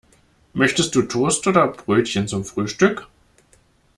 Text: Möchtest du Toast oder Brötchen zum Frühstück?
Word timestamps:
Möchtest 0.53 0.95
du 0.95 1.03
Toast 1.03 1.45
oder 1.45 1.67
Brötchen 1.67 2.27
zum 2.27 2.43
Frühstück? 2.43 3.07